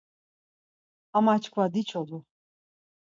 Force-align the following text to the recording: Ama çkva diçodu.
Ama 1.17 1.35
çkva 1.43 1.65
diçodu. 1.73 2.19